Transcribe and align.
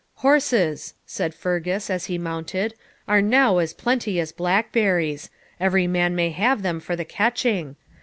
'Horses,' 0.25 0.95
said 1.05 1.35
Fergus, 1.35 1.87
as 1.87 2.05
he 2.05 2.17
mounted, 2.17 2.73
'are 3.07 3.21
now 3.21 3.59
as 3.59 3.71
plenty 3.71 4.19
as 4.19 4.31
blackberries; 4.31 5.29
every 5.59 5.85
man 5.85 6.15
may 6.15 6.31
have 6.31 6.63
them 6.63 6.79
for 6.79 6.95
the 6.95 7.05
catching. 7.05 7.75